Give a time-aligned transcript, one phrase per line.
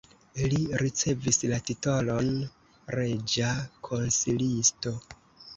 [0.53, 2.31] Li ricevis la titolon
[2.97, 3.53] reĝa
[3.89, 4.99] konsilisto.